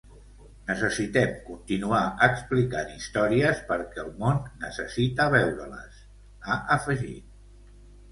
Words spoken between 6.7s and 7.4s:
afegit.